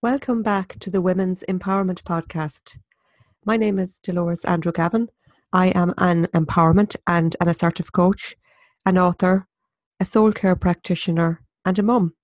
[0.00, 2.78] Welcome back to the Women's Empowerment Podcast.
[3.44, 5.08] My name is Dolores Andrew Gavin.
[5.52, 8.36] I am an empowerment and an assertive coach,
[8.86, 9.48] an author,
[9.98, 12.14] a soul care practitioner, and a mum.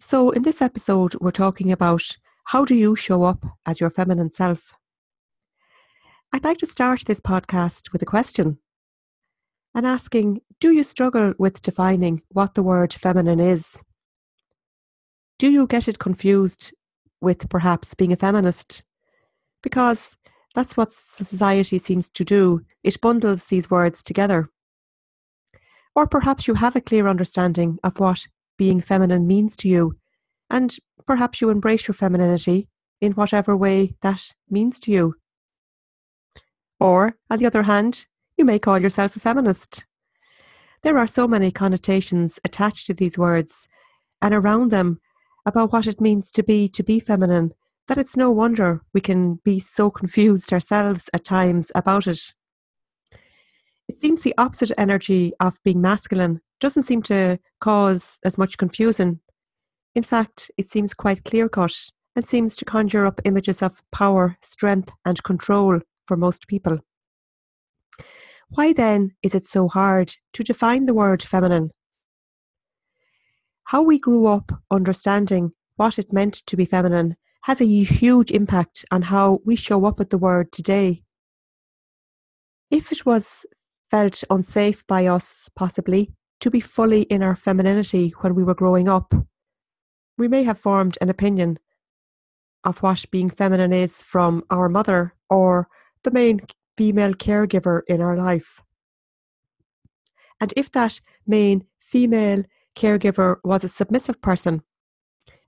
[0.00, 2.02] So, in this episode, we're talking about
[2.46, 4.74] how do you show up as your feminine self?
[6.32, 8.58] I'd like to start this podcast with a question
[9.76, 13.80] and asking Do you struggle with defining what the word feminine is?
[15.42, 16.72] Do you get it confused
[17.20, 18.84] with perhaps being a feminist?
[19.60, 20.16] Because
[20.54, 22.60] that's what society seems to do.
[22.84, 24.50] It bundles these words together.
[25.96, 29.96] Or perhaps you have a clear understanding of what being feminine means to you,
[30.48, 30.76] and
[31.08, 32.68] perhaps you embrace your femininity
[33.00, 35.16] in whatever way that means to you.
[36.78, 39.86] Or, on the other hand, you may call yourself a feminist.
[40.84, 43.66] There are so many connotations attached to these words,
[44.20, 45.00] and around them
[45.44, 47.52] about what it means to be to be feminine
[47.88, 52.32] that it's no wonder we can be so confused ourselves at times about it.
[53.88, 59.20] It seems the opposite energy of being masculine doesn't seem to cause as much confusion.
[59.94, 61.74] In fact, it seems quite clear cut
[62.14, 66.78] and seems to conjure up images of power, strength, and control for most people.
[68.50, 71.70] Why then is it so hard to define the word feminine?
[73.72, 78.84] How we grew up understanding what it meant to be feminine has a huge impact
[78.90, 81.04] on how we show up with the word today.
[82.70, 83.46] If it was
[83.90, 88.90] felt unsafe by us, possibly, to be fully in our femininity when we were growing
[88.90, 89.14] up,
[90.18, 91.58] we may have formed an opinion
[92.64, 95.66] of what being feminine is from our mother or
[96.02, 96.42] the main
[96.76, 98.60] female caregiver in our life.
[100.42, 102.42] And if that main female
[102.76, 104.62] caregiver was a submissive person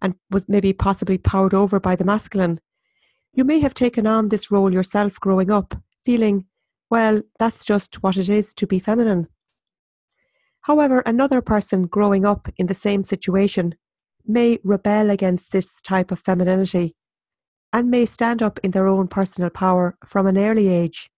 [0.00, 2.60] and was maybe possibly powered over by the masculine,
[3.32, 6.46] you may have taken on this role yourself growing up, feeling,
[6.90, 9.28] well, that's just what it is to be feminine.
[10.62, 13.74] However, another person growing up in the same situation
[14.26, 16.94] may rebel against this type of femininity
[17.72, 21.10] and may stand up in their own personal power from an early age.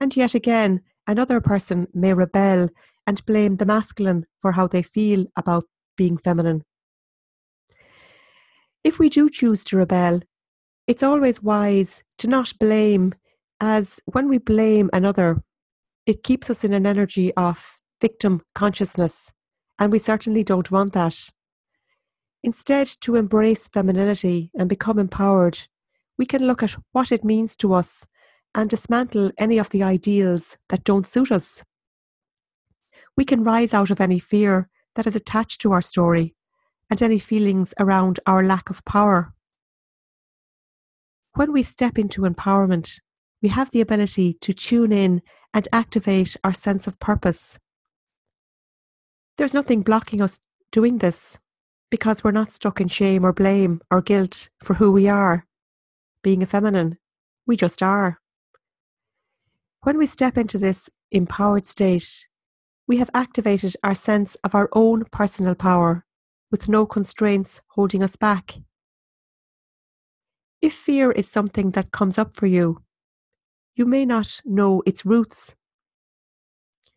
[0.00, 2.68] And yet again, another person may rebel
[3.06, 5.64] and blame the masculine for how they feel about
[5.96, 6.62] being feminine.
[8.82, 10.20] If we do choose to rebel,
[10.86, 13.14] it's always wise to not blame,
[13.60, 15.42] as when we blame another,
[16.06, 19.30] it keeps us in an energy of victim consciousness,
[19.78, 21.30] and we certainly don't want that.
[22.42, 25.58] Instead, to embrace femininity and become empowered,
[26.16, 28.06] we can look at what it means to us
[28.54, 31.62] and dismantle any of the ideals that don't suit us
[33.16, 36.34] we can rise out of any fear that is attached to our story
[36.88, 39.32] and any feelings around our lack of power.
[41.34, 43.00] When we step into empowerment,
[43.42, 45.22] we have the ability to tune in
[45.54, 47.58] and activate our sense of purpose.
[49.38, 50.38] There's nothing blocking us
[50.72, 51.38] doing this
[51.90, 55.46] because we're not stuck in shame or blame or guilt for who we are.
[56.22, 56.98] Being a feminine,
[57.46, 58.20] we just are.
[59.82, 62.28] When we step into this empowered state,
[62.90, 66.04] we have activated our sense of our own personal power
[66.50, 68.56] with no constraints holding us back.
[70.60, 72.82] If fear is something that comes up for you,
[73.76, 75.54] you may not know its roots.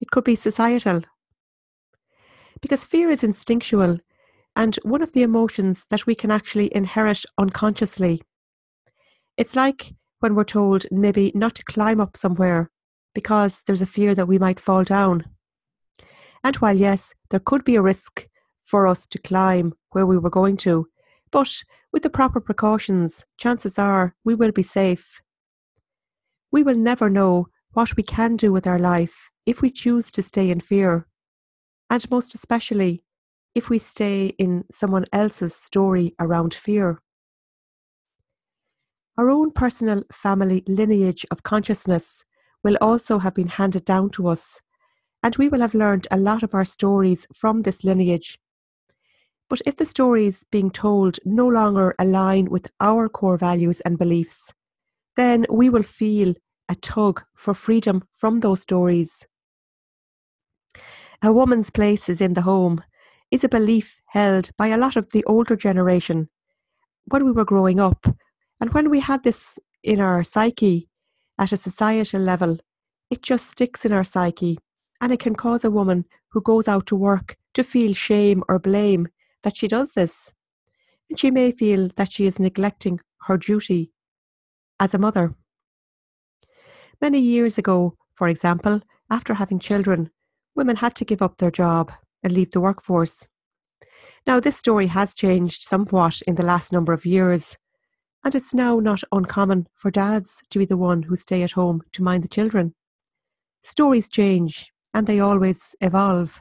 [0.00, 1.02] It could be societal.
[2.60, 4.00] Because fear is instinctual
[4.56, 8.22] and one of the emotions that we can actually inherit unconsciously.
[9.36, 12.72] It's like when we're told maybe not to climb up somewhere
[13.14, 15.26] because there's a fear that we might fall down.
[16.46, 18.28] And while, yes, there could be a risk
[18.64, 20.86] for us to climb where we were going to,
[21.32, 25.20] but with the proper precautions, chances are we will be safe.
[26.52, 30.22] We will never know what we can do with our life if we choose to
[30.22, 31.08] stay in fear,
[31.90, 33.02] and most especially
[33.56, 37.02] if we stay in someone else's story around fear.
[39.18, 42.24] Our own personal family lineage of consciousness
[42.62, 44.60] will also have been handed down to us
[45.22, 48.38] and we will have learned a lot of our stories from this lineage.
[49.48, 54.52] But if the stories being told no longer align with our core values and beliefs,
[55.16, 56.34] then we will feel
[56.68, 59.26] a tug for freedom from those stories.
[61.22, 62.82] A woman's place is in the home
[63.30, 66.28] is a belief held by a lot of the older generation
[67.06, 68.06] when we were growing up.
[68.60, 70.88] And when we had this in our psyche
[71.38, 72.58] at a societal level,
[73.10, 74.58] it just sticks in our psyche
[75.00, 78.58] and it can cause a woman who goes out to work to feel shame or
[78.58, 79.08] blame
[79.42, 80.32] that she does this.
[81.08, 83.92] and she may feel that she is neglecting her duty
[84.80, 85.34] as a mother.
[87.00, 90.10] Many years ago, for example, after having children,
[90.54, 91.92] women had to give up their job
[92.22, 93.28] and leave the workforce.
[94.26, 97.56] Now, this story has changed somewhat in the last number of years,
[98.24, 101.82] and it's now not uncommon for dads to be the one who stay at home
[101.92, 102.74] to mind the children.
[103.62, 106.40] Stories change and they always evolve.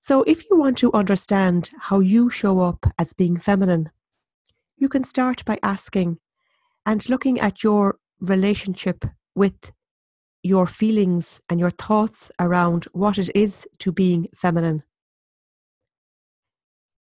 [0.00, 3.90] So, if you want to understand how you show up as being feminine,
[4.76, 6.18] you can start by asking
[6.84, 9.04] and looking at your relationship
[9.36, 9.70] with
[10.42, 14.82] your feelings and your thoughts around what it is to being feminine.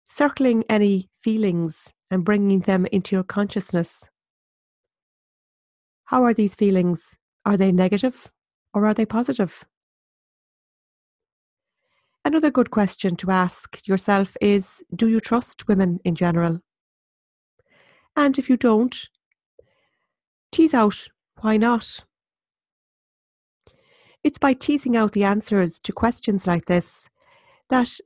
[0.04, 4.04] Circling any feelings and bringing them into your consciousness.
[6.06, 7.16] How are these feelings?
[7.46, 8.34] Are they negative
[8.74, 9.66] or are they positive?
[12.26, 16.62] Another good question to ask yourself is Do you trust women in general?
[18.16, 19.10] And if you don't,
[20.52, 21.08] tease out
[21.42, 22.04] why not?
[24.24, 27.08] It's by teasing out the answers to questions like this
[27.70, 28.00] that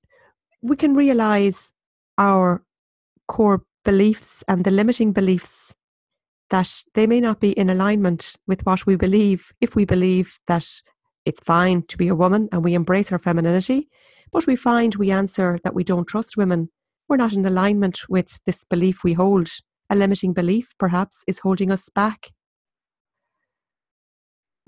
[0.62, 1.71] we can realize
[2.18, 2.62] our
[3.30, 5.74] core beliefs and the limiting beliefs
[6.50, 10.68] that they may not be in alignment with what we believe if we believe that
[11.24, 13.88] it's fine to be a woman and we embrace our femininity,
[14.31, 16.70] but we find we answer that we don't trust women.
[17.08, 19.50] We're not in alignment with this belief we hold.
[19.90, 22.31] A limiting belief, perhaps, is holding us back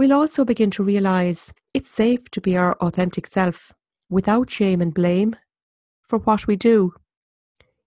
[0.01, 3.71] We'll also begin to realize it's safe to be our authentic self
[4.09, 5.35] without shame and blame
[6.09, 6.93] for what we do.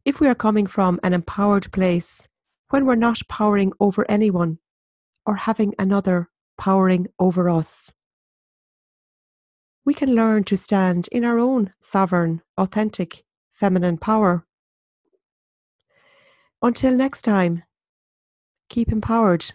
[0.04, 2.28] If we are coming from an empowered place,
[2.70, 4.58] when we're not powering over anyone
[5.26, 7.92] or having another powering over us,
[9.84, 14.46] we can learn to stand in our own sovereign, authentic, feminine power.
[16.62, 17.62] Until next time,
[18.68, 19.52] keep empowered.